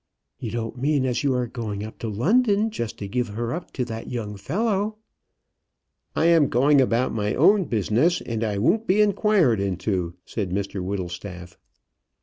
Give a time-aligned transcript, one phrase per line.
[0.39, 3.69] "You don't mean as you are going up to London just to give her up
[3.73, 4.97] to that young fellow?"
[6.15, 10.83] "I am going about my own business, and I won't be inquired into," said Mr
[10.83, 11.55] Whittlestaff.